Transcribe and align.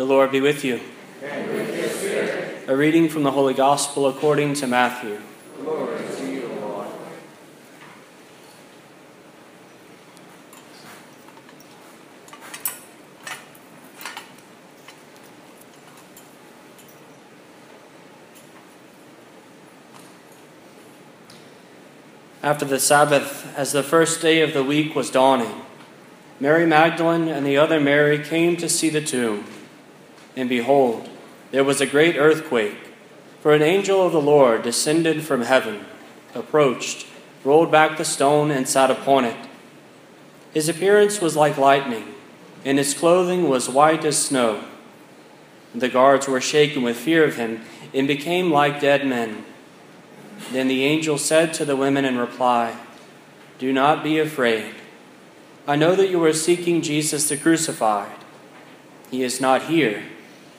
The 0.00 0.06
Lord 0.06 0.32
be 0.32 0.40
with 0.40 0.64
you. 0.64 0.80
And 1.22 1.46
with 1.50 1.76
your 1.76 1.88
spirit. 1.90 2.64
A 2.66 2.74
reading 2.74 3.10
from 3.10 3.22
the 3.22 3.32
Holy 3.32 3.52
Gospel 3.52 4.08
according 4.08 4.54
to 4.54 4.66
Matthew. 4.66 5.20
Glory 5.60 5.98
to 6.16 6.32
you, 6.32 6.48
Lord. 6.58 6.88
After 22.42 22.64
the 22.64 22.80
Sabbath, 22.80 23.54
as 23.54 23.72
the 23.72 23.82
first 23.82 24.22
day 24.22 24.40
of 24.40 24.54
the 24.54 24.64
week 24.64 24.94
was 24.94 25.10
dawning, 25.10 25.60
Mary 26.40 26.64
Magdalene 26.64 27.28
and 27.28 27.44
the 27.44 27.58
other 27.58 27.78
Mary 27.78 28.18
came 28.18 28.56
to 28.56 28.66
see 28.66 28.88
the 28.88 29.02
tomb. 29.02 29.44
And 30.36 30.48
behold, 30.48 31.08
there 31.50 31.64
was 31.64 31.80
a 31.80 31.86
great 31.86 32.16
earthquake, 32.16 32.78
for 33.40 33.54
an 33.54 33.62
angel 33.62 34.04
of 34.04 34.12
the 34.12 34.20
Lord 34.20 34.62
descended 34.62 35.22
from 35.24 35.42
heaven, 35.42 35.84
approached, 36.34 37.06
rolled 37.44 37.70
back 37.70 37.96
the 37.96 38.04
stone, 38.04 38.50
and 38.50 38.68
sat 38.68 38.90
upon 38.90 39.24
it. 39.24 39.36
His 40.52 40.68
appearance 40.68 41.20
was 41.20 41.36
like 41.36 41.56
lightning, 41.56 42.14
and 42.64 42.78
his 42.78 42.94
clothing 42.94 43.48
was 43.48 43.68
white 43.68 44.04
as 44.04 44.18
snow. 44.18 44.64
The 45.74 45.88
guards 45.88 46.26
were 46.26 46.40
shaken 46.40 46.82
with 46.82 46.96
fear 46.96 47.24
of 47.24 47.36
him 47.36 47.62
and 47.94 48.08
became 48.08 48.50
like 48.50 48.80
dead 48.80 49.06
men. 49.06 49.44
Then 50.52 50.68
the 50.68 50.84
angel 50.84 51.18
said 51.18 51.54
to 51.54 51.64
the 51.64 51.76
women 51.76 52.04
in 52.04 52.18
reply, 52.18 52.76
Do 53.58 53.72
not 53.72 54.02
be 54.02 54.18
afraid. 54.18 54.74
I 55.66 55.76
know 55.76 55.94
that 55.94 56.10
you 56.10 56.22
are 56.24 56.32
seeking 56.32 56.82
Jesus 56.82 57.28
the 57.28 57.36
crucified. 57.36 58.16
He 59.10 59.22
is 59.22 59.40
not 59.40 59.64
here, 59.64 60.02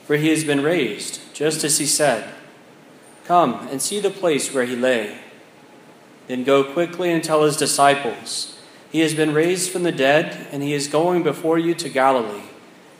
for 0.04 0.16
he 0.16 0.28
has 0.28 0.44
been 0.44 0.62
raised, 0.62 1.20
just 1.34 1.64
as 1.64 1.78
he 1.78 1.86
said. 1.86 2.32
Come 3.24 3.68
and 3.68 3.80
see 3.80 4.00
the 4.00 4.10
place 4.10 4.52
where 4.52 4.64
he 4.64 4.76
lay. 4.76 5.18
Then 6.26 6.44
go 6.44 6.64
quickly 6.64 7.12
and 7.12 7.22
tell 7.22 7.44
his 7.44 7.56
disciples, 7.56 8.58
He 8.90 9.00
has 9.00 9.14
been 9.14 9.34
raised 9.34 9.70
from 9.70 9.82
the 9.82 9.92
dead, 9.92 10.46
and 10.52 10.62
he 10.62 10.72
is 10.72 10.88
going 10.88 11.22
before 11.22 11.58
you 11.58 11.74
to 11.74 11.88
Galilee. 11.88 12.48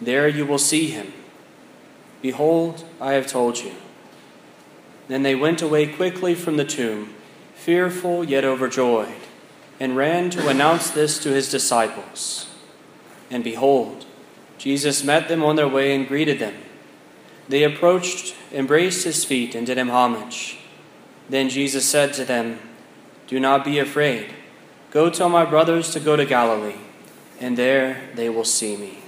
There 0.01 0.29
you 0.29 0.47
will 0.47 0.59
see 0.59 0.89
him. 0.89 1.13
Behold, 2.21 2.85
I 3.01 3.13
have 3.13 3.27
told 3.27 3.59
you. 3.59 3.73
Then 5.09 5.23
they 5.23 5.35
went 5.35 5.61
away 5.61 5.87
quickly 5.87 6.35
from 6.35 6.57
the 6.57 6.65
tomb, 6.65 7.15
fearful 7.55 8.25
yet 8.25 8.45
overjoyed, 8.45 9.21
and 9.79 9.97
ran 9.97 10.31
to 10.31 10.49
announce 10.49 10.91
this 10.91 11.19
to 11.21 11.31
his 11.31 11.51
disciples. 11.51 12.49
And 13.31 13.43
behold, 13.43 14.07
Jesus 14.59 15.03
met 15.03 15.29
them 15.29 15.43
on 15.43 15.57
their 15.57 15.69
way 15.69 15.95
and 15.95 16.07
greeted 16.07 16.39
them. 16.39 16.55
They 17.49 17.65
approached, 17.65 18.35
embraced 18.53 19.05
his 19.05 19.25
feet, 19.25 19.55
and 19.55 19.67
did 19.67 19.79
him 19.79 19.91
homage. 19.91 20.59
Then 21.29 21.49
Jesus 21.49 21.89
said 21.89 22.13
to 22.15 22.25
them, 22.25 22.59
Do 23.27 23.41
not 23.41 23.65
be 23.65 23.79
afraid. 23.79 24.31
Go 24.91 25.11
tell 25.11 25.29
my 25.29 25.45
brothers 25.45 25.91
to 25.93 26.01
go 26.01 26.17
to 26.17 26.25
Galilee, 26.25 26.81
and 27.41 27.57
there 27.57 28.11
they 28.15 28.29
will 28.29 28.45
see 28.45 28.77
me. 28.77 28.99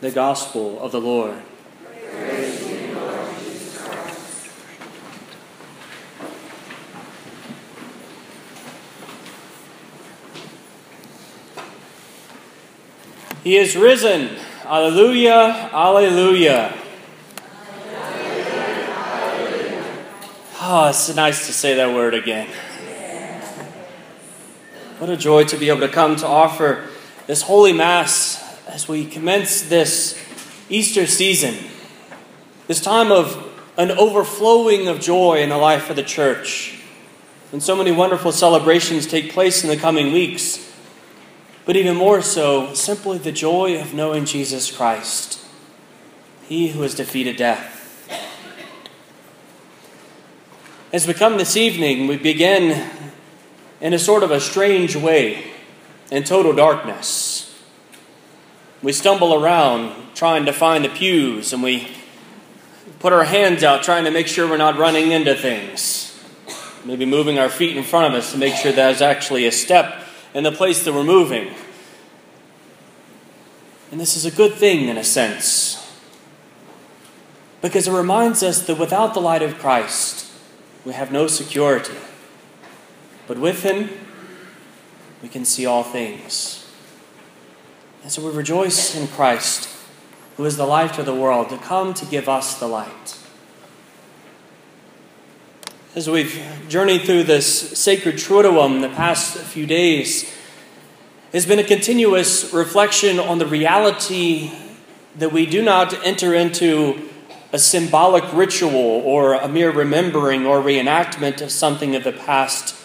The 0.00 0.10
Gospel 0.10 0.80
of 0.80 0.92
the 0.92 1.00
Lord. 1.00 1.42
He 13.42 13.56
is 13.56 13.76
risen. 13.76 14.36
Alleluia, 14.66 15.70
alleluia. 15.72 16.74
Oh, 20.60 20.88
it's 20.88 21.14
nice 21.14 21.46
to 21.46 21.52
say 21.52 21.74
that 21.74 21.94
word 21.94 22.14
again. 22.14 22.48
What 24.98 25.08
a 25.08 25.16
joy 25.16 25.44
to 25.44 25.56
be 25.56 25.68
able 25.68 25.82
to 25.82 25.88
come 25.88 26.16
to 26.16 26.26
offer 26.26 26.88
this 27.28 27.42
holy 27.42 27.72
Mass 27.72 28.42
as 28.66 28.88
we 28.88 29.06
commence 29.06 29.62
this 29.62 30.20
Easter 30.68 31.06
season, 31.06 31.54
this 32.66 32.80
time 32.80 33.12
of 33.12 33.48
an 33.76 33.92
overflowing 33.92 34.88
of 34.88 34.98
joy 34.98 35.42
in 35.42 35.50
the 35.50 35.58
life 35.58 35.90
of 35.90 35.94
the 35.96 36.02
church. 36.02 36.82
And 37.52 37.62
so 37.62 37.76
many 37.76 37.92
wonderful 37.92 38.32
celebrations 38.32 39.06
take 39.06 39.30
place 39.30 39.62
in 39.62 39.70
the 39.70 39.76
coming 39.76 40.12
weeks 40.12 40.75
but 41.66 41.76
even 41.76 41.96
more 41.96 42.22
so, 42.22 42.72
simply 42.74 43.18
the 43.18 43.32
joy 43.32 43.78
of 43.80 43.92
knowing 43.92 44.24
Jesus 44.24 44.70
Christ, 44.74 45.44
He 46.48 46.68
who 46.68 46.82
has 46.82 46.94
defeated 46.94 47.36
death. 47.36 47.82
As 50.92 51.08
we 51.08 51.12
come 51.12 51.36
this 51.36 51.56
evening, 51.56 52.06
we 52.06 52.16
begin 52.16 52.88
in 53.80 53.92
a 53.92 53.98
sort 53.98 54.22
of 54.22 54.30
a 54.30 54.40
strange 54.40 54.94
way, 54.94 55.50
in 56.10 56.22
total 56.22 56.52
darkness. 56.52 57.60
We 58.80 58.92
stumble 58.92 59.34
around 59.34 60.14
trying 60.14 60.46
to 60.46 60.52
find 60.52 60.84
the 60.84 60.88
pews, 60.88 61.52
and 61.52 61.64
we 61.64 61.88
put 63.00 63.12
our 63.12 63.24
hands 63.24 63.64
out 63.64 63.82
trying 63.82 64.04
to 64.04 64.12
make 64.12 64.28
sure 64.28 64.48
we're 64.48 64.56
not 64.56 64.78
running 64.78 65.10
into 65.10 65.34
things. 65.34 66.16
Maybe 66.84 67.04
moving 67.04 67.40
our 67.40 67.48
feet 67.48 67.76
in 67.76 67.82
front 67.82 68.14
of 68.14 68.18
us 68.18 68.30
to 68.30 68.38
make 68.38 68.54
sure 68.54 68.70
there's 68.70 69.02
actually 69.02 69.46
a 69.46 69.52
step 69.52 70.05
in 70.36 70.42
the 70.42 70.52
place 70.52 70.84
that 70.84 70.92
we're 70.92 71.02
moving. 71.02 71.48
And 73.90 73.98
this 73.98 74.18
is 74.18 74.26
a 74.26 74.30
good 74.30 74.52
thing 74.52 74.86
in 74.86 74.98
a 74.98 75.02
sense, 75.02 75.98
because 77.62 77.88
it 77.88 77.92
reminds 77.92 78.42
us 78.42 78.66
that 78.66 78.78
without 78.78 79.14
the 79.14 79.20
light 79.20 79.40
of 79.40 79.58
Christ, 79.58 80.30
we 80.84 80.92
have 80.92 81.10
no 81.10 81.26
security. 81.26 81.96
But 83.26 83.38
with 83.38 83.62
Him, 83.62 83.88
we 85.22 85.30
can 85.30 85.46
see 85.46 85.64
all 85.64 85.82
things. 85.82 86.70
And 88.02 88.12
so 88.12 88.24
we 88.24 88.30
rejoice 88.36 88.94
in 88.94 89.08
Christ, 89.08 89.74
who 90.36 90.44
is 90.44 90.58
the 90.58 90.66
light 90.66 90.98
of 90.98 91.06
the 91.06 91.14
world, 91.14 91.48
to 91.48 91.56
come 91.56 91.94
to 91.94 92.04
give 92.04 92.28
us 92.28 92.60
the 92.60 92.68
light. 92.68 93.18
As 95.96 96.10
we've 96.10 96.38
journeyed 96.68 97.06
through 97.06 97.22
this 97.22 97.70
sacred 97.78 98.16
Triduum 98.16 98.82
the 98.82 98.90
past 98.90 99.38
few 99.38 99.64
days, 99.64 100.30
has 101.32 101.46
been 101.46 101.58
a 101.58 101.64
continuous 101.64 102.52
reflection 102.52 103.18
on 103.18 103.38
the 103.38 103.46
reality 103.46 104.52
that 105.16 105.32
we 105.32 105.46
do 105.46 105.62
not 105.62 105.94
enter 106.04 106.34
into 106.34 107.08
a 107.50 107.58
symbolic 107.58 108.30
ritual 108.34 108.74
or 108.74 109.36
a 109.36 109.48
mere 109.48 109.70
remembering 109.70 110.44
or 110.44 110.60
reenactment 110.60 111.40
of 111.40 111.50
something 111.50 111.96
of 111.96 112.04
the 112.04 112.12
past, 112.12 112.76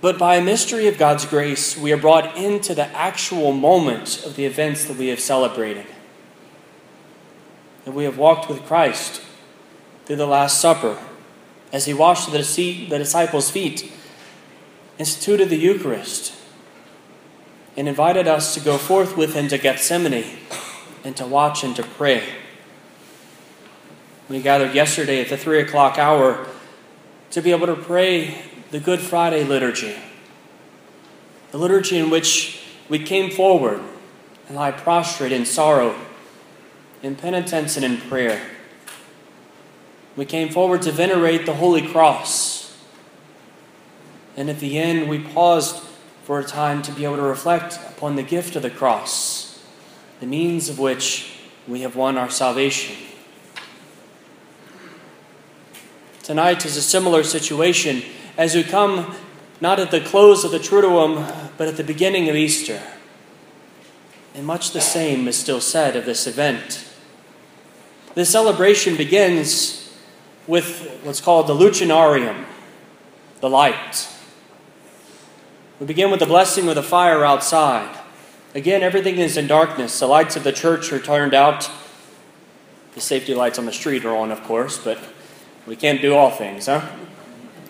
but 0.00 0.18
by 0.18 0.36
a 0.36 0.42
mystery 0.42 0.88
of 0.88 0.96
God's 0.96 1.26
grace, 1.26 1.76
we 1.76 1.92
are 1.92 1.98
brought 1.98 2.38
into 2.38 2.74
the 2.74 2.86
actual 2.96 3.52
moment 3.52 4.24
of 4.24 4.34
the 4.34 4.46
events 4.46 4.86
that 4.86 4.96
we 4.96 5.08
have 5.08 5.20
celebrated. 5.20 5.84
That 7.84 7.92
we 7.92 8.04
have 8.04 8.16
walked 8.16 8.48
with 8.48 8.64
Christ 8.64 9.20
through 10.06 10.16
the 10.16 10.26
Last 10.26 10.58
Supper 10.58 10.96
as 11.76 11.84
he 11.84 11.92
washed 11.92 12.32
the, 12.32 12.38
disciples' 12.88 13.50
feet, 13.50 13.92
instituted 14.96 15.50
the 15.50 15.58
Eucharist, 15.58 16.32
and 17.76 17.86
invited 17.86 18.26
us 18.26 18.54
to 18.54 18.60
go 18.60 18.78
forth 18.78 19.14
with 19.14 19.34
him 19.34 19.46
to 19.46 19.58
Gethsemane 19.58 20.24
and 21.04 21.14
to 21.18 21.26
watch 21.26 21.62
and 21.64 21.76
to 21.76 21.82
pray. 21.82 22.22
We 24.30 24.40
gathered 24.40 24.74
yesterday 24.74 25.20
at 25.20 25.28
the 25.28 25.36
three 25.36 25.60
o'clock 25.60 25.98
hour 25.98 26.46
to 27.32 27.42
be 27.42 27.50
able 27.50 27.66
to 27.66 27.76
pray 27.76 28.42
the 28.70 28.80
Good 28.80 29.00
Friday 29.00 29.44
liturgy, 29.44 29.96
the 31.50 31.58
liturgy 31.58 31.98
in 31.98 32.08
which 32.08 32.64
we 32.88 33.00
came 33.00 33.30
forward 33.30 33.82
and 34.48 34.56
lie 34.56 34.70
prostrate 34.70 35.30
in 35.30 35.44
sorrow, 35.44 35.94
in 37.02 37.16
penitence, 37.16 37.76
and 37.76 37.84
in 37.84 37.98
prayer. 37.98 38.55
We 40.16 40.24
came 40.24 40.48
forward 40.48 40.82
to 40.82 40.92
venerate 40.92 41.44
the 41.44 41.54
Holy 41.54 41.86
Cross. 41.86 42.74
And 44.36 44.48
at 44.48 44.60
the 44.60 44.78
end, 44.78 45.08
we 45.08 45.18
paused 45.18 45.82
for 46.24 46.40
a 46.40 46.44
time 46.44 46.82
to 46.82 46.92
be 46.92 47.04
able 47.04 47.16
to 47.16 47.22
reflect 47.22 47.78
upon 47.90 48.16
the 48.16 48.22
gift 48.22 48.56
of 48.56 48.62
the 48.62 48.70
cross, 48.70 49.62
the 50.20 50.26
means 50.26 50.68
of 50.68 50.78
which 50.78 51.38
we 51.68 51.82
have 51.82 51.94
won 51.94 52.16
our 52.16 52.30
salvation. 52.30 52.96
Tonight 56.22 56.64
is 56.64 56.76
a 56.76 56.82
similar 56.82 57.22
situation 57.22 58.02
as 58.36 58.54
we 58.54 58.64
come 58.64 59.14
not 59.60 59.78
at 59.78 59.90
the 59.90 60.00
close 60.00 60.44
of 60.44 60.50
the 60.50 60.58
Triduum, 60.58 61.50
but 61.56 61.68
at 61.68 61.76
the 61.76 61.84
beginning 61.84 62.28
of 62.28 62.34
Easter. 62.34 62.82
And 64.34 64.44
much 64.44 64.72
the 64.72 64.80
same 64.80 65.28
is 65.28 65.36
still 65.38 65.60
said 65.60 65.94
of 65.96 66.04
this 66.04 66.26
event. 66.26 66.84
The 68.14 68.26
celebration 68.26 68.96
begins 68.96 69.85
with 70.46 71.00
what's 71.02 71.20
called 71.20 71.46
the 71.46 71.54
Lucernarium, 71.54 72.44
the 73.40 73.50
light. 73.50 74.08
We 75.80 75.86
begin 75.86 76.10
with 76.10 76.20
the 76.20 76.26
blessing 76.26 76.68
of 76.68 76.74
the 76.74 76.82
fire 76.82 77.24
outside. 77.24 77.98
Again, 78.54 78.82
everything 78.82 79.18
is 79.18 79.36
in 79.36 79.46
darkness. 79.46 79.98
The 79.98 80.06
lights 80.06 80.36
of 80.36 80.44
the 80.44 80.52
church 80.52 80.92
are 80.92 80.98
turned 80.98 81.34
out. 81.34 81.70
The 82.94 83.00
safety 83.00 83.34
lights 83.34 83.58
on 83.58 83.66
the 83.66 83.72
street 83.72 84.04
are 84.04 84.16
on, 84.16 84.30
of 84.30 84.42
course, 84.44 84.78
but 84.78 84.98
we 85.66 85.76
can't 85.76 86.00
do 86.00 86.14
all 86.14 86.30
things, 86.30 86.66
huh? 86.66 86.88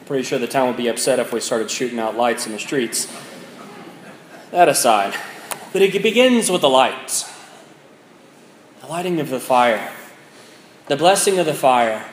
Pretty 0.04 0.22
sure 0.22 0.38
the 0.38 0.46
town 0.46 0.68
would 0.68 0.76
be 0.76 0.86
upset 0.86 1.18
if 1.18 1.32
we 1.32 1.40
started 1.40 1.68
shooting 1.68 1.98
out 1.98 2.16
lights 2.16 2.46
in 2.46 2.52
the 2.52 2.60
streets. 2.60 3.12
That 4.52 4.68
aside, 4.68 5.14
but 5.72 5.82
it 5.82 6.00
begins 6.00 6.48
with 6.50 6.60
the 6.60 6.68
light 6.68 7.24
the 8.86 8.92
lighting 8.92 9.18
of 9.18 9.30
the 9.30 9.40
fire, 9.40 9.90
the 10.86 10.96
blessing 10.96 11.40
of 11.40 11.46
the 11.46 11.54
fire, 11.54 12.08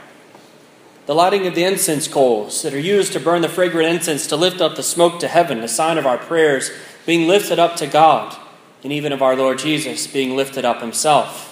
the 1.06 1.16
lighting 1.16 1.46
of 1.48 1.56
the 1.56 1.64
incense 1.64 2.08
coals 2.08 2.62
that 2.62 2.74
are 2.74 2.80
used 2.80 3.14
to 3.14 3.20
burn 3.20 3.42
the 3.42 3.50
fragrant 3.50 3.90
incense 3.90 4.28
to 4.28 4.36
lift 4.36 4.62
up 4.62 4.76
the 4.76 4.84
smoke 4.84 5.20
to 5.20 5.28
heaven, 5.28 5.60
a 5.60 5.68
sign 5.68 5.98
of 5.98 6.06
our 6.06 6.18
prayers 6.18 6.72
being 7.06 7.28
lifted 7.28 7.60
up 7.60 7.76
to 7.76 7.88
God, 7.88 8.38
and 8.84 8.92
even 8.92 9.12
of 9.12 9.22
our 9.22 9.36
Lord 9.36 9.60
Jesus 9.60 10.08
being 10.08 10.36
lifted 10.36 10.64
up 10.64 10.82
himself. 10.82 11.50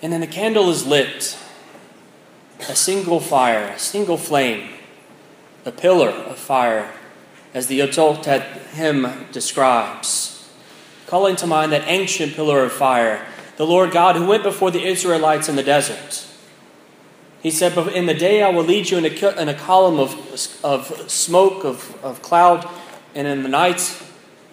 And 0.00 0.12
then 0.12 0.20
the 0.20 0.26
candle 0.26 0.70
is 0.70 0.86
lit, 0.86 1.36
a 2.68 2.76
single 2.76 3.20
fire, 3.20 3.68
a 3.68 3.78
single 3.78 4.16
flame, 4.16 4.70
a 5.64 5.72
pillar 5.72 6.10
of 6.10 6.38
fire, 6.38 6.92
as 7.54 7.66
the 7.66 7.80
Exultet 7.80 8.42
hymn 8.74 9.26
describes, 9.30 10.48
calling 11.06 11.36
to 11.36 11.46
mind 11.46 11.72
that 11.72 11.86
ancient 11.86 12.34
pillar 12.34 12.64
of 12.64 12.72
fire 12.72 13.26
the 13.56 13.66
Lord 13.66 13.90
God 13.90 14.16
who 14.16 14.26
went 14.26 14.42
before 14.42 14.70
the 14.70 14.84
Israelites 14.84 15.48
in 15.48 15.56
the 15.56 15.62
desert. 15.62 16.26
He 17.42 17.50
said, 17.50 17.74
But 17.74 17.92
In 17.92 18.06
the 18.06 18.14
day 18.14 18.42
I 18.42 18.50
will 18.50 18.62
lead 18.62 18.90
you 18.90 18.98
in 18.98 19.04
a, 19.04 19.40
in 19.40 19.48
a 19.48 19.54
column 19.54 19.98
of, 19.98 20.14
of 20.62 21.10
smoke, 21.10 21.64
of, 21.64 22.02
of 22.04 22.22
cloud, 22.22 22.68
and 23.14 23.26
in 23.26 23.42
the 23.42 23.48
night 23.48 24.00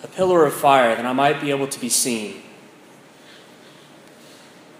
a 0.04 0.08
pillar 0.08 0.46
of 0.46 0.54
fire, 0.54 0.96
that 0.96 1.06
I 1.06 1.14
might 1.14 1.40
be 1.40 1.52
able 1.52 1.68
to 1.68 1.80
be 1.80 1.90
seen. 1.90 2.42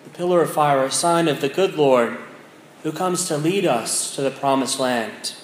The 0.06 0.10
pillar 0.12 0.42
of 0.42 0.52
fire, 0.52 0.84
a 0.84 0.92
sign 0.92 1.28
of 1.28 1.40
the 1.40 1.50
good 1.50 1.76
Lord 1.76 2.18
who 2.82 2.92
comes 2.92 3.28
to 3.28 3.38
lead 3.38 3.66
us 3.66 4.16
to 4.16 4.22
the 4.22 4.32
promised 4.32 4.80
land. 4.80 5.36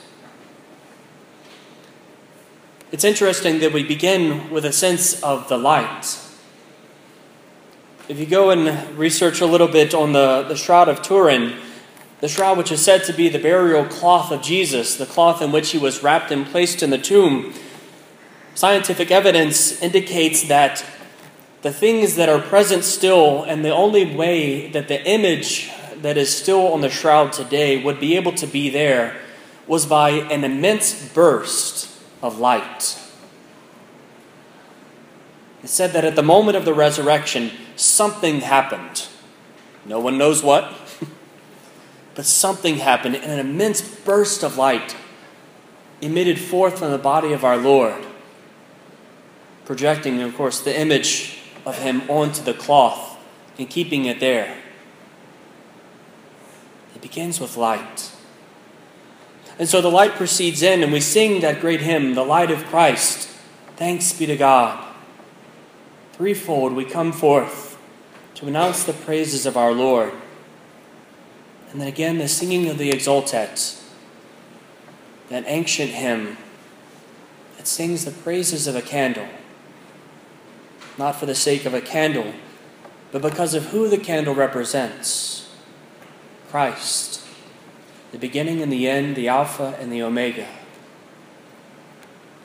It's 2.91 3.03
interesting 3.03 3.59
that 3.59 3.73
we 3.73 3.83
begin 3.83 4.50
with 4.50 4.65
a 4.65 4.71
sense 4.71 5.21
of 5.21 5.50
the 5.50 5.57
light. 5.57 6.19
If 8.07 8.17
you 8.19 8.25
go 8.25 8.51
and 8.51 8.97
research 8.97 9.41
a 9.41 9.45
little 9.45 9.67
bit 9.67 9.94
on 9.94 10.13
the, 10.13 10.44
the 10.47 10.56
Shroud 10.56 10.88
of 10.88 11.01
Turin, 11.01 11.59
the 12.21 12.27
shroud 12.27 12.57
which 12.57 12.71
is 12.71 12.83
said 12.83 13.03
to 13.03 13.13
be 13.13 13.29
the 13.29 13.39
burial 13.39 13.85
cloth 13.85 14.31
of 14.31 14.41
Jesus, 14.41 14.95
the 14.95 15.06
cloth 15.06 15.41
in 15.41 15.51
which 15.51 15.71
he 15.71 15.77
was 15.77 16.01
wrapped 16.01 16.31
and 16.31 16.45
placed 16.45 16.81
in 16.81 16.89
the 16.89 16.97
tomb, 16.97 17.53
scientific 18.53 19.12
evidence 19.12 19.81
indicates 19.81 20.47
that 20.47 20.85
the 21.62 21.73
things 21.73 22.15
that 22.15 22.29
are 22.29 22.39
present 22.39 22.83
still, 22.83 23.44
and 23.44 23.65
the 23.65 23.73
only 23.73 24.15
way 24.15 24.69
that 24.69 24.88
the 24.88 25.03
image 25.03 25.71
that 26.01 26.15
is 26.15 26.35
still 26.35 26.67
on 26.67 26.81
the 26.81 26.89
shroud 26.89 27.33
today 27.33 27.83
would 27.83 28.00
be 28.00 28.15
able 28.15 28.33
to 28.33 28.45
be 28.45 28.69
there, 28.69 29.19
was 29.65 29.85
by 29.85 30.12
an 30.12 30.44
immense 30.44 31.09
burst 31.09 31.89
of 32.21 32.38
light. 32.39 33.00
It 35.63 35.69
said 35.69 35.94
that 35.94 36.06
at 36.06 36.15
the 36.15 36.21
moment 36.21 36.56
of 36.56 36.65
the 36.65 36.73
resurrection, 36.75 37.50
something 37.75 38.41
happened. 38.41 39.07
No 39.83 40.00
one 40.00 40.17
knows 40.17 40.44
what, 40.44 40.71
but 42.15 42.25
something 42.25 42.77
happened, 42.77 43.15
and 43.15 43.31
an 43.31 43.39
immense 43.39 43.81
burst 43.81 44.44
of 44.44 44.57
light 44.57 44.95
emitted 46.01 46.39
forth 46.39 46.79
from 46.79 46.91
the 46.91 46.97
body 46.97 47.33
of 47.33 47.44
our 47.44 47.57
Lord, 47.57 48.06
projecting, 49.65 50.21
of 50.21 50.35
course, 50.35 50.62
the 50.62 50.77
image 50.77 51.39
of 51.65 51.77
him 51.77 52.09
onto 52.09 52.44
the 52.44 52.53
cloth 52.53 53.17
and 53.57 53.69
keeping 53.69 54.06
it 54.06 54.19
there. 54.19 54.57
It 56.95 57.01
begins 57.01 57.39
with 57.39 57.57
light. 57.57 58.12
And 59.57 59.67
so 59.69 59.81
the 59.81 59.91
light 59.91 60.12
proceeds 60.12 60.62
in, 60.62 60.83
and 60.83 60.91
we 60.91 61.00
sing 61.00 61.41
that 61.41 61.62
great 61.62 61.81
hymn, 61.81 62.13
The 62.13 62.23
Light 62.23 62.51
of 62.51 62.65
Christ. 62.65 63.29
Thanks 63.77 64.13
be 64.13 64.25
to 64.25 64.38
God. 64.38 64.85
Threefold 66.13 66.73
we 66.73 66.85
come 66.85 67.12
forth 67.12 67.77
to 68.35 68.47
announce 68.47 68.83
the 68.83 68.94
praises 68.94 69.45
of 69.45 69.57
our 69.57 69.71
Lord. 69.71 70.13
And 71.75 71.81
then 71.81 71.89
again, 71.89 72.19
the 72.19 72.30
singing 72.30 72.69
of 72.69 72.77
the 72.77 72.89
Exultet, 72.89 73.83
that 75.27 75.44
ancient 75.45 75.92
hymn 75.92 76.38
that 77.57 77.68
sings 77.68 78.06
the 78.06 78.12
praises 78.12 78.66
of 78.66 78.77
a 78.77 78.81
candle, 78.81 79.27
not 80.98 81.18
for 81.18 81.25
the 81.25 81.36
sake 81.36 81.66
of 81.66 81.74
a 81.74 81.81
candle, 81.81 82.31
but 83.12 83.22
because 83.22 83.54
of 83.54 83.66
who 83.72 83.89
the 83.89 83.98
candle 83.98 84.33
represents 84.33 85.54
Christ, 86.50 87.22
the 88.13 88.19
beginning 88.19 88.62
and 88.62 88.72
the 88.72 88.88
end, 88.88 89.18
the 89.18 89.27
Alpha 89.27 89.75
and 89.77 89.92
the 89.92 90.01
Omega. 90.01 90.48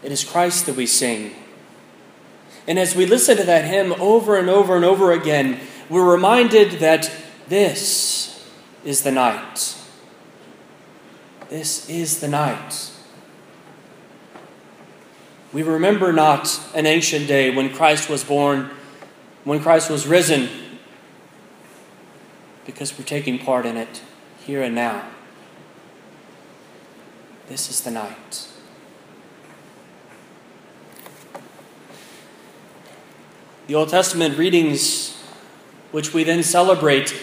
It 0.03 0.11
is 0.11 0.25
Christ 0.25 0.67
that 0.67 0.75
we 0.75 0.87
sing. 0.87 1.37
And 2.67 2.81
as 2.81 2.97
we 2.97 3.07
listen 3.07 3.37
to 3.37 3.45
that 3.45 3.65
hymn 3.65 3.93
over 4.01 4.37
and 4.37 4.51
over 4.51 4.75
and 4.75 4.85
over 4.85 5.13
again, 5.13 5.61
we're 5.89 6.11
reminded 6.11 6.81
that 6.81 7.13
this 7.47 8.31
is 8.85 9.03
the 9.03 9.13
night. 9.13 9.77
This 11.49 11.89
is 11.89 12.21
the 12.21 12.29
night. 12.29 12.91
We 15.53 15.63
remember 15.63 16.13
not 16.13 16.61
an 16.75 16.87
ancient 16.87 17.27
day 17.27 17.55
when 17.55 17.75
Christ 17.75 18.09
was 18.09 18.23
born, 18.23 18.71
when 19.45 19.61
Christ 19.61 19.91
was 19.91 20.07
risen, 20.07 20.49
because 22.65 22.97
we're 22.97 23.05
taking 23.05 23.39
part 23.39 23.67
in 23.67 23.77
it 23.77 24.01
here 24.45 24.63
and 24.63 24.75
now. 24.75 25.09
This 27.49 27.69
is 27.69 27.81
the 27.81 27.91
night. 27.91 28.47
The 33.67 33.75
Old 33.75 33.89
Testament 33.89 34.39
readings, 34.39 35.17
which 35.91 36.15
we 36.15 36.23
then 36.23 36.45
celebrate, 36.45 37.15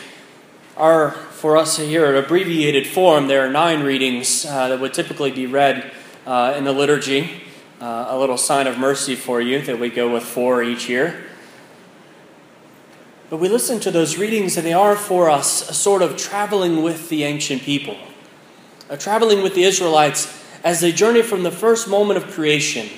are 0.75 1.17
for 1.37 1.55
us 1.55 1.77
here 1.77 2.07
in 2.07 2.15
abbreviated 2.15 2.87
form. 2.87 3.27
There 3.27 3.45
are 3.45 3.51
nine 3.51 3.83
readings 3.83 4.43
uh, 4.43 4.69
that 4.69 4.79
would 4.79 4.95
typically 4.95 5.29
be 5.29 5.45
read 5.45 5.91
uh, 6.25 6.55
in 6.57 6.63
the 6.63 6.73
liturgy. 6.73 7.43
Uh, 7.79 8.07
a 8.09 8.17
little 8.17 8.37
sign 8.37 8.65
of 8.65 8.79
mercy 8.79 9.13
for 9.13 9.39
you 9.39 9.61
that 9.61 9.79
we 9.79 9.87
go 9.87 10.11
with 10.11 10.23
four 10.23 10.63
each 10.63 10.89
year. 10.89 11.25
But 13.29 13.37
we 13.37 13.49
listen 13.49 13.79
to 13.81 13.91
those 13.91 14.17
readings, 14.17 14.57
and 14.57 14.65
they 14.65 14.73
are 14.73 14.95
for 14.95 15.29
us 15.29 15.69
a 15.69 15.75
sort 15.75 16.01
of 16.01 16.17
traveling 16.17 16.81
with 16.81 17.07
the 17.09 17.23
ancient 17.23 17.61
people, 17.61 17.97
a 18.89 18.97
traveling 18.97 19.43
with 19.43 19.53
the 19.53 19.63
Israelites 19.63 20.43
as 20.63 20.81
they 20.81 20.91
journey 20.91 21.21
from 21.21 21.43
the 21.43 21.51
first 21.51 21.87
moment 21.87 22.17
of 22.17 22.31
creation 22.31 22.89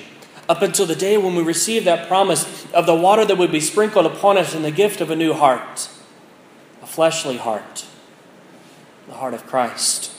up 0.48 0.62
until 0.62 0.86
the 0.86 0.96
day 0.96 1.18
when 1.18 1.34
we 1.34 1.42
receive 1.42 1.84
that 1.84 2.08
promise 2.08 2.66
of 2.72 2.86
the 2.86 2.94
water 2.94 3.26
that 3.26 3.36
would 3.36 3.52
be 3.52 3.60
sprinkled 3.60 4.06
upon 4.06 4.38
us 4.38 4.54
and 4.54 4.64
the 4.64 4.70
gift 4.70 5.02
of 5.02 5.10
a 5.10 5.16
new 5.16 5.34
heart, 5.34 5.90
a 6.82 6.86
fleshly 6.86 7.36
heart, 7.36 7.84
the 9.10 9.16
heart 9.16 9.34
of 9.34 9.44
Christ. 9.44 10.12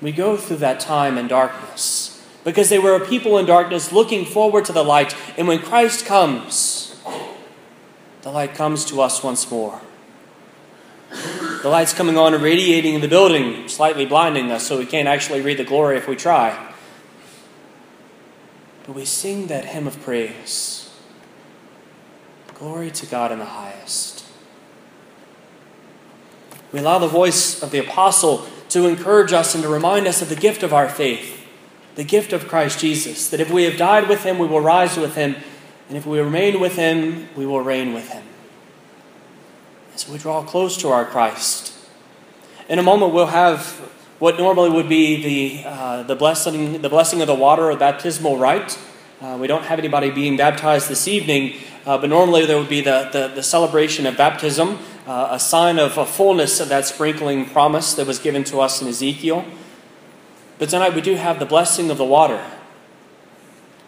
We 0.00 0.12
go 0.12 0.36
through 0.36 0.56
that 0.56 0.80
time 0.80 1.18
in 1.18 1.28
darkness 1.28 2.26
because 2.42 2.70
they 2.70 2.78
were 2.78 2.96
a 2.96 3.06
people 3.06 3.36
in 3.38 3.44
darkness 3.44 3.92
looking 3.92 4.24
forward 4.24 4.64
to 4.64 4.72
the 4.72 4.82
light. 4.82 5.14
And 5.36 5.46
when 5.46 5.60
Christ 5.60 6.06
comes, 6.06 7.00
the 8.22 8.30
light 8.30 8.54
comes 8.54 8.84
to 8.86 9.00
us 9.02 9.22
once 9.22 9.50
more. 9.50 9.80
The 11.62 11.68
light's 11.68 11.92
coming 11.92 12.16
on 12.16 12.32
and 12.32 12.42
radiating 12.42 12.94
in 12.94 13.02
the 13.02 13.08
building, 13.08 13.68
slightly 13.68 14.06
blinding 14.06 14.50
us 14.50 14.66
so 14.66 14.78
we 14.78 14.86
can't 14.86 15.06
actually 15.06 15.42
read 15.42 15.58
the 15.58 15.64
glory 15.64 15.98
if 15.98 16.08
we 16.08 16.16
try. 16.16 16.72
But 18.86 18.96
we 18.96 19.04
sing 19.04 19.48
that 19.48 19.66
hymn 19.66 19.86
of 19.86 20.02
praise. 20.02 20.90
Glory 22.54 22.90
to 22.90 23.06
God 23.06 23.30
in 23.30 23.38
the 23.38 23.44
highest. 23.44 24.11
We 26.72 26.78
allow 26.80 26.98
the 26.98 27.06
voice 27.06 27.62
of 27.62 27.70
the 27.70 27.78
apostle 27.78 28.46
to 28.70 28.86
encourage 28.86 29.32
us 29.32 29.54
and 29.54 29.62
to 29.62 29.68
remind 29.68 30.06
us 30.06 30.22
of 30.22 30.30
the 30.30 30.36
gift 30.36 30.62
of 30.62 30.72
our 30.72 30.88
faith, 30.88 31.46
the 31.94 32.04
gift 32.04 32.32
of 32.32 32.48
Christ 32.48 32.80
Jesus, 32.80 33.28
that 33.28 33.40
if 33.40 33.50
we 33.50 33.64
have 33.64 33.76
died 33.76 34.08
with 34.08 34.24
him, 34.24 34.38
we 34.38 34.46
will 34.46 34.60
rise 34.60 34.96
with 34.96 35.14
him, 35.14 35.36
and 35.88 35.98
if 35.98 36.06
we 36.06 36.18
remain 36.18 36.58
with 36.58 36.76
him, 36.76 37.28
we 37.36 37.44
will 37.44 37.60
reign 37.60 37.92
with 37.92 38.08
him. 38.08 38.22
As 39.94 40.08
we 40.08 40.16
draw 40.16 40.42
close 40.42 40.78
to 40.78 40.88
our 40.88 41.04
Christ. 41.04 41.74
In 42.68 42.78
a 42.78 42.82
moment, 42.82 43.12
we'll 43.12 43.26
have 43.26 43.66
what 44.18 44.38
normally 44.38 44.70
would 44.70 44.88
be 44.88 45.60
the, 45.62 45.68
uh, 45.68 46.02
the, 46.04 46.16
blessing, 46.16 46.80
the 46.80 46.88
blessing 46.88 47.20
of 47.20 47.26
the 47.26 47.34
water 47.34 47.70
or 47.70 47.76
baptismal 47.76 48.38
rite. 48.38 48.78
Uh, 49.20 49.36
we 49.38 49.46
don't 49.46 49.64
have 49.64 49.78
anybody 49.78 50.10
being 50.10 50.36
baptized 50.36 50.88
this 50.88 51.06
evening, 51.06 51.54
uh, 51.84 51.98
but 51.98 52.08
normally 52.08 52.46
there 52.46 52.56
would 52.56 52.68
be 52.68 52.80
the, 52.80 53.10
the, 53.12 53.32
the 53.34 53.42
celebration 53.42 54.06
of 54.06 54.16
baptism, 54.16 54.78
uh, 55.06 55.28
a 55.30 55.40
sign 55.40 55.78
of 55.78 55.98
a 55.98 56.06
fullness 56.06 56.60
of 56.60 56.68
that 56.68 56.86
sprinkling 56.86 57.46
promise 57.46 57.94
that 57.94 58.06
was 58.06 58.18
given 58.18 58.44
to 58.44 58.60
us 58.60 58.80
in 58.80 58.88
Ezekiel. 58.88 59.44
But 60.58 60.68
tonight 60.68 60.94
we 60.94 61.00
do 61.00 61.14
have 61.14 61.38
the 61.38 61.46
blessing 61.46 61.90
of 61.90 61.98
the 61.98 62.04
water. 62.04 62.44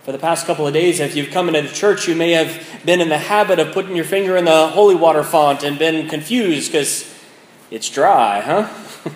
For 0.02 0.12
the 0.12 0.18
past 0.18 0.44
couple 0.46 0.66
of 0.66 0.74
days, 0.74 1.00
if 1.00 1.16
you've 1.16 1.30
come 1.30 1.48
into 1.48 1.62
the 1.62 1.74
church, 1.74 2.08
you 2.08 2.14
may 2.14 2.32
have 2.32 2.62
been 2.84 3.00
in 3.00 3.08
the 3.08 3.18
habit 3.18 3.58
of 3.58 3.72
putting 3.72 3.96
your 3.96 4.04
finger 4.04 4.36
in 4.36 4.44
the 4.44 4.68
holy 4.68 4.94
water 4.94 5.22
font 5.22 5.62
and 5.62 5.78
been 5.78 6.08
confused 6.08 6.72
because 6.72 7.10
it's 7.70 7.88
dry, 7.88 8.40
huh? 8.40 8.68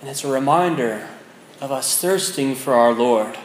and 0.00 0.10
it's 0.10 0.24
a 0.24 0.30
reminder 0.30 1.08
of 1.62 1.72
us 1.72 1.98
thirsting 1.98 2.54
for 2.54 2.74
our 2.74 2.92
Lord, 2.92 3.38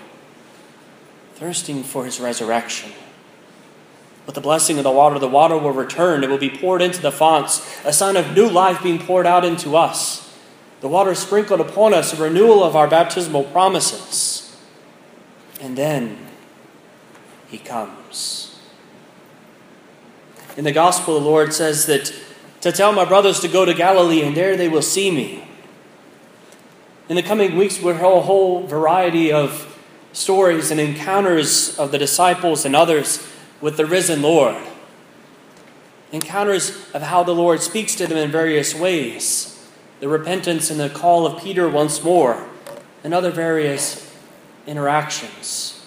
thirsting 1.35 1.83
for 1.83 2.03
his 2.03 2.19
resurrection. 2.19 2.91
With 4.27 4.35
the 4.35 4.41
blessing 4.41 4.77
of 4.77 4.83
the 4.83 4.91
water, 4.91 5.17
the 5.17 5.27
water 5.27 5.57
will 5.57 5.71
return. 5.71 6.21
It 6.21 6.29
will 6.29 6.37
be 6.37 6.49
poured 6.49 6.81
into 6.81 7.01
the 7.01 7.13
fonts, 7.13 7.65
a 7.85 7.93
sign 7.93 8.17
of 8.17 8.35
new 8.35 8.49
life 8.49 8.83
being 8.83 8.99
poured 8.99 9.25
out 9.25 9.45
into 9.45 9.77
us. 9.77 10.37
The 10.81 10.89
water 10.89 11.15
sprinkled 11.15 11.61
upon 11.61 11.93
us, 11.93 12.13
a 12.13 12.21
renewal 12.21 12.61
of 12.61 12.75
our 12.75 12.89
baptismal 12.89 13.45
promises. 13.45 14.53
And 15.61 15.77
then 15.77 16.17
he 17.47 17.57
comes. 17.57 18.59
In 20.57 20.65
the 20.65 20.73
gospel, 20.73 21.19
the 21.19 21.25
Lord 21.25 21.53
says 21.53 21.85
that 21.85 22.13
to 22.59 22.73
tell 22.73 22.91
my 22.91 23.05
brothers 23.05 23.39
to 23.39 23.47
go 23.47 23.63
to 23.63 23.73
Galilee, 23.73 24.23
and 24.23 24.35
there 24.35 24.57
they 24.57 24.67
will 24.67 24.81
see 24.81 25.09
me. 25.09 25.47
In 27.07 27.15
the 27.15 27.23
coming 27.23 27.55
weeks, 27.55 27.79
we'll 27.79 27.93
have 27.93 28.03
a 28.03 28.21
whole 28.21 28.67
variety 28.67 29.31
of 29.31 29.79
stories 30.11 30.69
and 30.69 30.81
encounters 30.81 31.79
of 31.79 31.91
the 31.91 31.97
disciples 31.97 32.65
and 32.65 32.75
others 32.75 33.25
with 33.61 33.77
the 33.77 33.85
risen 33.85 34.21
Lord. 34.21 34.55
Encounters 36.11 36.91
of 36.93 37.01
how 37.01 37.23
the 37.23 37.35
Lord 37.35 37.61
speaks 37.61 37.95
to 37.95 38.07
them 38.07 38.17
in 38.17 38.31
various 38.31 38.73
ways. 38.73 39.53
The 39.99 40.07
repentance 40.07 40.69
and 40.69 40.79
the 40.79 40.89
call 40.89 41.25
of 41.25 41.41
Peter 41.41 41.67
once 41.67 42.03
more, 42.03 42.47
and 43.03 43.13
other 43.13 43.31
various 43.31 44.15
interactions. 44.65 45.85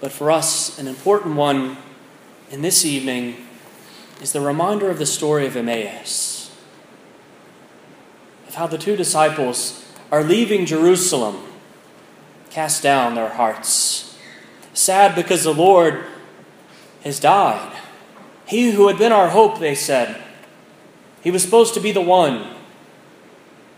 But 0.00 0.12
for 0.12 0.30
us, 0.30 0.78
an 0.78 0.86
important 0.86 1.36
one 1.36 1.76
in 2.50 2.62
this 2.62 2.84
evening 2.84 3.36
is 4.20 4.32
the 4.32 4.40
reminder 4.40 4.90
of 4.90 4.98
the 4.98 5.06
story 5.06 5.46
of 5.46 5.56
Emmaus, 5.56 6.50
of 8.48 8.54
how 8.54 8.66
the 8.66 8.78
two 8.78 8.96
disciples 8.96 9.84
are 10.10 10.24
leaving 10.24 10.66
Jerusalem, 10.66 11.44
cast 12.50 12.82
down 12.82 13.14
their 13.14 13.28
hearts, 13.28 14.07
sad 14.78 15.14
because 15.14 15.44
the 15.44 15.54
Lord 15.54 16.04
has 17.04 17.20
died. 17.20 17.76
He 18.46 18.70
who 18.70 18.88
had 18.88 18.98
been 18.98 19.12
our 19.12 19.28
hope, 19.28 19.58
they 19.58 19.74
said, 19.74 20.22
he 21.22 21.30
was 21.30 21.42
supposed 21.42 21.74
to 21.74 21.80
be 21.80 21.92
the 21.92 22.00
one. 22.00 22.54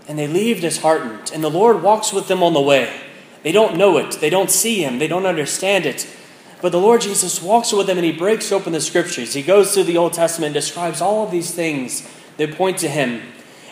And 0.07 0.19
they 0.19 0.27
leave 0.27 0.61
disheartened, 0.61 1.31
and 1.33 1.43
the 1.43 1.51
Lord 1.51 1.83
walks 1.83 2.13
with 2.13 2.29
them 2.29 2.43
on 2.43 2.53
the 2.53 2.61
way. 2.61 3.01
They 3.43 3.53
don't 3.53 3.77
know 3.77 3.97
it, 3.97 4.13
they 4.21 4.31
don't 4.31 4.51
see 4.51 4.83
Him, 4.83 4.99
they 4.99 5.09
don't 5.09 5.27
understand 5.27 5.87
it. 5.87 6.07
But 6.61 6.73
the 6.73 6.81
Lord 6.81 7.01
Jesus 7.01 7.41
walks 7.41 7.73
with 7.73 7.87
them 7.87 7.97
and 7.97 8.05
He 8.05 8.13
breaks 8.13 8.53
open 8.53 8.73
the 8.73 8.81
Scriptures. 8.81 9.33
He 9.33 9.43
goes 9.43 9.73
through 9.73 9.85
the 9.85 9.97
Old 9.97 10.13
Testament 10.13 10.53
describes 10.53 11.01
all 11.01 11.25
of 11.25 11.31
these 11.31 11.55
things 11.55 12.07
that 12.37 12.55
point 12.55 12.79
to 12.79 12.89
Him. 12.89 13.23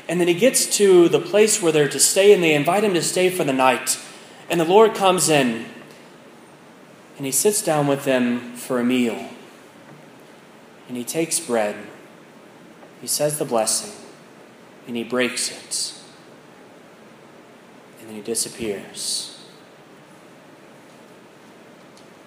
And 0.08 0.20
then 0.20 0.28
He 0.28 0.34
gets 0.34 0.64
to 0.78 1.08
the 1.08 1.20
place 1.20 1.60
where 1.60 1.72
they're 1.72 1.88
to 1.88 2.00
stay 2.00 2.32
and 2.32 2.42
they 2.42 2.54
invite 2.54 2.84
Him 2.84 2.94
to 2.94 3.02
stay 3.02 3.28
for 3.28 3.44
the 3.44 3.52
night. 3.52 4.00
And 4.48 4.58
the 4.58 4.64
Lord 4.64 4.94
comes 4.94 5.28
in 5.28 5.66
and 7.18 7.26
He 7.26 7.32
sits 7.32 7.60
down 7.60 7.86
with 7.86 8.04
them 8.04 8.54
for 8.56 8.80
a 8.80 8.84
meal. 8.84 9.28
And 10.88 10.96
He 10.96 11.04
takes 11.04 11.38
bread, 11.38 11.76
He 13.02 13.06
says 13.06 13.38
the 13.38 13.44
blessing, 13.44 13.92
and 14.86 14.96
He 14.96 15.04
breaks 15.04 15.50
it. 15.50 16.00
And 18.00 18.08
then 18.08 18.16
He 18.16 18.22
disappears. 18.22 19.38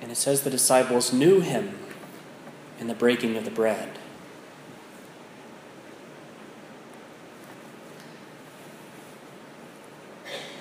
And 0.02 0.12
it 0.12 0.16
says 0.16 0.42
the 0.42 0.50
disciples 0.50 1.14
knew 1.14 1.42
him 1.42 1.78
in 2.80 2.88
the 2.88 2.96
breaking 2.96 3.38
of 3.38 3.46
the 3.46 3.52
bread. 3.52 3.90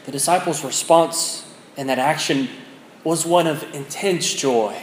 The 0.04 0.12
disciples' 0.12 0.62
response 0.62 1.46
and 1.76 1.88
that 1.88 1.98
action 1.98 2.48
was 3.04 3.24
one 3.24 3.46
of 3.46 3.62
intense 3.74 4.32
joy. 4.34 4.76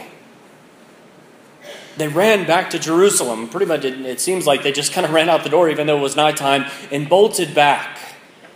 They 1.96 2.08
ran 2.08 2.46
back 2.46 2.70
to 2.70 2.78
Jerusalem. 2.78 3.48
Pretty 3.48 3.66
much, 3.66 3.84
it, 3.84 4.00
it 4.06 4.20
seems 4.20 4.46
like 4.46 4.62
they 4.62 4.72
just 4.72 4.92
kind 4.92 5.04
of 5.04 5.12
ran 5.14 5.28
out 5.28 5.44
the 5.44 5.50
door, 5.50 5.68
even 5.68 5.86
though 5.86 5.98
it 5.98 6.02
was 6.02 6.16
nighttime, 6.16 6.66
and 6.90 7.08
bolted 7.08 7.54
back 7.54 7.98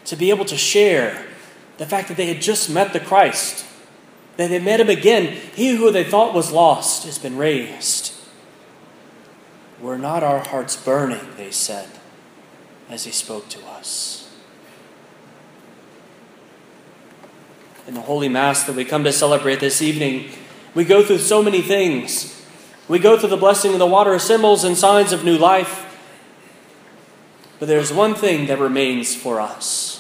to 0.05 0.17
be 0.17 0.31
able 0.31 0.45
to 0.47 0.57
share 0.57 1.27
the 1.79 1.87
fact 1.87 2.09
that 2.09 2.17
they 2.17 2.27
had 2.27 2.41
just 2.41 2.71
met 2.71 2.93
the 2.93 3.01
Christ 3.01 3.67
that 4.37 4.49
they 4.49 4.59
met 4.59 4.81
him 4.81 4.89
again. 4.89 5.37
He 5.55 5.77
who 5.77 5.91
they 5.91 6.05
thought 6.05 6.35
was 6.35 6.53
lost 6.53 7.05
has 7.05 7.19
been 7.19 7.37
raised. 7.37 8.15
Were 9.81 9.99
not 9.99 10.23
our 10.23 10.39
hearts 10.39 10.77
burning, 10.77 11.27
they 11.37 11.51
said, 11.51 11.89
as 12.89 13.05
he 13.05 13.11
spoke 13.11 13.49
to 13.51 13.67
us. 13.67 14.22
In 17.87 17.95
the 17.95 18.01
Holy 18.01 18.29
Mass 18.29 18.65
that 18.65 18.77
we 18.77 18.85
come 18.85 19.05
to 19.05 19.13
celebrate 19.13 19.61
this 19.61 19.83
evening, 19.83 20.31
we 20.75 20.85
go 20.85 21.05
through 21.05 21.19
so 21.19 21.43
many 21.43 21.63
things. 21.63 22.45
We 22.89 22.99
go 22.99 23.19
through 23.19 23.31
the 23.31 23.37
blessing 23.37 23.73
of 23.73 23.79
the 23.79 23.87
water, 23.87 24.19
symbols 24.19 24.65
and 24.65 24.77
signs 24.77 25.13
of 25.13 25.25
new 25.25 25.37
life. 25.37 25.89
But 27.59 27.69
there's 27.69 27.93
one 27.93 28.15
thing 28.15 28.47
that 28.47 28.59
remains 28.59 29.15
for 29.15 29.41
us 29.41 29.93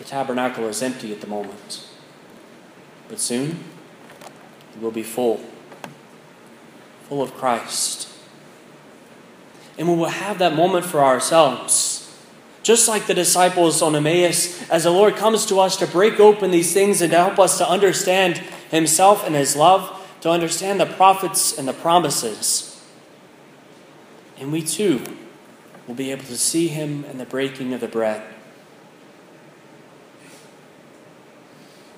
The 0.00 0.06
tabernacle 0.06 0.66
is 0.66 0.80
empty 0.80 1.12
at 1.12 1.20
the 1.20 1.26
moment. 1.26 1.86
But 3.10 3.20
soon, 3.20 3.62
it 4.74 4.80
will 4.80 4.90
be 4.90 5.02
full, 5.02 5.44
full 7.06 7.20
of 7.20 7.34
Christ. 7.34 8.08
And 9.76 9.86
we 9.86 9.94
will 9.94 10.06
have 10.06 10.38
that 10.38 10.56
moment 10.56 10.86
for 10.86 11.00
ourselves. 11.00 11.99
Just 12.62 12.88
like 12.88 13.06
the 13.06 13.14
disciples 13.14 13.80
on 13.80 13.96
Emmaus, 13.96 14.68
as 14.68 14.84
the 14.84 14.90
Lord 14.90 15.16
comes 15.16 15.46
to 15.46 15.60
us 15.60 15.76
to 15.78 15.86
break 15.86 16.20
open 16.20 16.50
these 16.50 16.74
things 16.74 17.00
and 17.00 17.10
to 17.10 17.16
help 17.16 17.38
us 17.38 17.56
to 17.58 17.68
understand 17.68 18.38
Himself 18.70 19.26
and 19.26 19.34
His 19.34 19.56
love, 19.56 19.96
to 20.20 20.30
understand 20.30 20.78
the 20.78 20.86
prophets 20.86 21.56
and 21.56 21.66
the 21.66 21.72
promises. 21.72 22.82
And 24.38 24.52
we 24.52 24.62
too 24.62 25.02
will 25.86 25.94
be 25.94 26.10
able 26.10 26.24
to 26.24 26.36
see 26.36 26.68
Him 26.68 27.04
in 27.06 27.18
the 27.18 27.24
breaking 27.24 27.72
of 27.72 27.80
the 27.80 27.88
bread. 27.88 28.22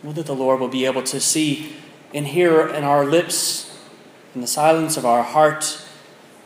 That 0.04 0.26
the 0.26 0.34
Lord 0.34 0.60
will 0.60 0.68
be 0.68 0.84
able 0.86 1.02
to 1.04 1.20
see 1.20 1.76
and 2.14 2.26
hear 2.26 2.66
in 2.68 2.84
our 2.84 3.04
lips, 3.04 3.78
in 4.34 4.40
the 4.40 4.46
silence 4.46 4.96
of 4.96 5.06
our 5.06 5.22
heart, 5.22 5.84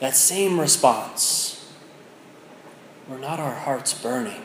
that 0.00 0.14
same 0.14 0.60
response. 0.60 1.55
Were 3.08 3.18
not 3.18 3.38
our 3.38 3.54
hearts 3.54 3.94
burning? 3.94 4.42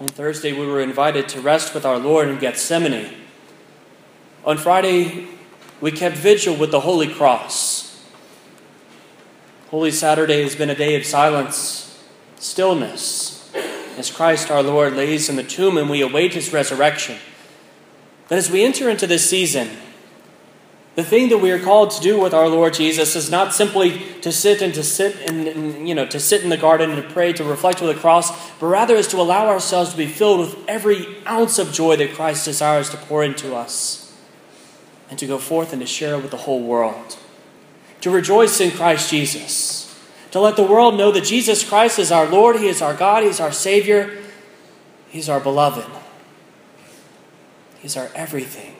On 0.00 0.08
Thursday, 0.08 0.52
we 0.52 0.66
were 0.66 0.80
invited 0.80 1.28
to 1.30 1.40
rest 1.40 1.72
with 1.72 1.86
our 1.86 1.98
Lord 1.98 2.28
in 2.28 2.38
Gethsemane. 2.38 3.14
On 4.44 4.58
Friday, 4.58 5.28
we 5.80 5.92
kept 5.92 6.16
vigil 6.16 6.56
with 6.56 6.72
the 6.72 6.80
Holy 6.80 7.08
Cross. 7.08 8.04
Holy 9.70 9.90
Saturday 9.90 10.42
has 10.42 10.56
been 10.56 10.70
a 10.70 10.74
day 10.74 10.96
of 10.96 11.06
silence 11.06 12.04
stillness 12.38 13.50
as 13.96 14.10
Christ 14.10 14.50
our 14.50 14.62
Lord 14.62 14.94
lays 14.94 15.28
in 15.28 15.36
the 15.36 15.42
tomb 15.42 15.78
and 15.78 15.88
we 15.88 16.02
await 16.02 16.34
his 16.34 16.52
resurrection. 16.52 17.16
But 18.28 18.38
as 18.38 18.50
we 18.50 18.64
enter 18.64 18.90
into 18.90 19.06
this 19.06 19.28
season, 19.28 19.68
the 20.96 21.04
thing 21.04 21.28
that 21.28 21.38
we 21.38 21.50
are 21.50 21.58
called 21.58 21.90
to 21.90 22.00
do 22.00 22.18
with 22.18 22.32
our 22.32 22.48
Lord 22.48 22.72
Jesus 22.72 23.14
is 23.14 23.30
not 23.30 23.52
simply 23.52 23.98
to 24.22 24.32
sit 24.32 24.62
and 24.62 24.72
to 24.74 24.82
sit 24.82 25.20
in, 25.20 25.86
you 25.86 25.94
know 25.94 26.06
to 26.06 26.18
sit 26.18 26.42
in 26.42 26.48
the 26.48 26.56
garden 26.56 26.90
and 26.90 27.02
to 27.02 27.08
pray 27.08 27.34
to 27.34 27.44
reflect 27.44 27.82
with 27.82 27.94
the 27.94 28.00
cross, 28.00 28.50
but 28.58 28.66
rather 28.66 28.96
is 28.96 29.06
to 29.08 29.18
allow 29.18 29.46
ourselves 29.46 29.90
to 29.90 29.96
be 29.96 30.06
filled 30.06 30.40
with 30.40 30.56
every 30.66 31.06
ounce 31.26 31.58
of 31.58 31.70
joy 31.70 31.96
that 31.96 32.14
Christ 32.14 32.46
desires 32.46 32.88
to 32.90 32.96
pour 32.96 33.22
into 33.22 33.54
us, 33.54 34.16
and 35.10 35.18
to 35.18 35.26
go 35.26 35.36
forth 35.36 35.74
and 35.74 35.82
to 35.82 35.86
share 35.86 36.14
it 36.14 36.22
with 36.22 36.30
the 36.30 36.38
whole 36.38 36.62
world, 36.62 37.18
to 38.00 38.10
rejoice 38.10 38.58
in 38.60 38.70
Christ 38.70 39.10
Jesus. 39.10 39.82
To 40.32 40.40
let 40.40 40.56
the 40.56 40.62
world 40.62 40.96
know 40.96 41.12
that 41.12 41.24
Jesus 41.24 41.66
Christ 41.66 41.98
is 41.98 42.10
our 42.10 42.26
Lord, 42.26 42.56
He 42.56 42.68
is 42.68 42.82
our 42.82 42.94
God, 42.94 43.22
He 43.22 43.28
is 43.28 43.40
our 43.40 43.52
Savior, 43.52 44.18
He's 45.08 45.28
our 45.28 45.40
beloved, 45.40 45.86
He's 47.80 47.96
our 47.98 48.10
everything. 48.14 48.75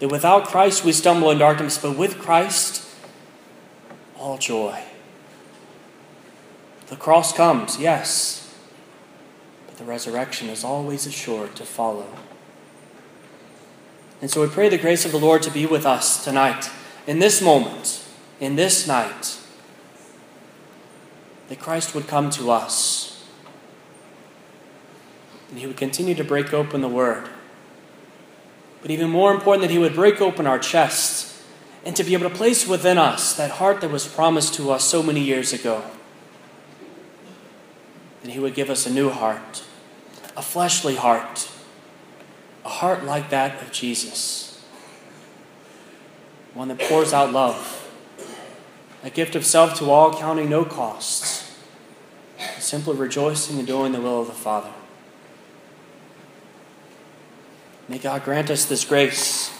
That 0.00 0.08
without 0.08 0.46
Christ 0.46 0.84
we 0.84 0.92
stumble 0.92 1.30
in 1.30 1.38
darkness, 1.38 1.78
but 1.78 1.96
with 1.96 2.18
Christ, 2.18 2.86
all 4.18 4.38
joy. 4.38 4.82
The 6.86 6.96
cross 6.96 7.32
comes, 7.32 7.78
yes, 7.78 8.54
but 9.66 9.76
the 9.76 9.84
resurrection 9.84 10.48
is 10.48 10.64
always 10.64 11.06
assured 11.06 11.54
to 11.56 11.64
follow. 11.64 12.08
And 14.20 14.30
so 14.30 14.40
we 14.40 14.48
pray 14.48 14.68
the 14.68 14.78
grace 14.78 15.04
of 15.04 15.12
the 15.12 15.18
Lord 15.18 15.42
to 15.42 15.50
be 15.50 15.66
with 15.66 15.84
us 15.84 16.24
tonight, 16.24 16.70
in 17.06 17.18
this 17.18 17.40
moment, 17.42 18.04
in 18.40 18.56
this 18.56 18.86
night 18.86 19.38
that 21.48 21.58
Christ 21.58 21.94
would 21.94 22.06
come 22.06 22.30
to 22.30 22.50
us. 22.50 23.24
And 25.50 25.58
he 25.58 25.66
would 25.66 25.78
continue 25.78 26.14
to 26.14 26.24
break 26.24 26.52
open 26.52 26.82
the 26.82 26.88
Word. 26.88 27.28
But 28.82 28.90
even 28.90 29.10
more 29.10 29.32
important, 29.32 29.62
that 29.62 29.70
he 29.70 29.78
would 29.78 29.94
break 29.94 30.20
open 30.20 30.46
our 30.46 30.58
chests 30.58 31.44
and 31.84 31.96
to 31.96 32.04
be 32.04 32.14
able 32.14 32.28
to 32.28 32.34
place 32.34 32.66
within 32.66 32.98
us 32.98 33.34
that 33.36 33.52
heart 33.52 33.80
that 33.80 33.90
was 33.90 34.06
promised 34.06 34.54
to 34.54 34.70
us 34.70 34.84
so 34.84 35.02
many 35.02 35.20
years 35.20 35.52
ago. 35.52 35.82
That 38.22 38.32
he 38.32 38.38
would 38.38 38.54
give 38.54 38.70
us 38.70 38.86
a 38.86 38.92
new 38.92 39.10
heart, 39.10 39.64
a 40.36 40.42
fleshly 40.42 40.96
heart, 40.96 41.48
a 42.64 42.68
heart 42.68 43.04
like 43.04 43.30
that 43.30 43.62
of 43.62 43.72
Jesus, 43.72 44.64
one 46.52 46.68
that 46.68 46.78
pours 46.80 47.12
out 47.12 47.32
love, 47.32 47.88
a 49.02 49.10
gift 49.10 49.34
of 49.34 49.46
self 49.46 49.78
to 49.78 49.90
all, 49.90 50.12
counting 50.12 50.50
no 50.50 50.64
costs, 50.64 51.56
simply 52.58 52.96
rejoicing 52.96 53.58
and 53.58 53.66
doing 53.66 53.92
the 53.92 54.00
will 54.00 54.20
of 54.20 54.26
the 54.26 54.34
Father. 54.34 54.72
May 57.88 57.98
God 57.98 58.22
grant 58.24 58.50
us 58.50 58.66
this 58.66 58.84
grace. 58.84 59.50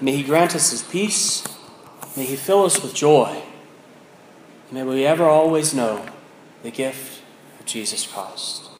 May 0.00 0.16
He 0.16 0.22
grant 0.22 0.54
us 0.54 0.70
His 0.70 0.82
peace. 0.82 1.44
May 2.16 2.24
He 2.24 2.36
fill 2.36 2.64
us 2.64 2.80
with 2.82 2.94
joy. 2.94 3.42
May 4.70 4.84
we 4.84 5.04
ever 5.04 5.24
always 5.24 5.74
know 5.74 6.06
the 6.62 6.70
gift 6.70 7.22
of 7.58 7.66
Jesus 7.66 8.06
Christ. 8.06 8.63